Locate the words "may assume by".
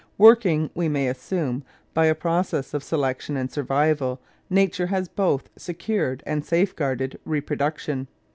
0.89-2.07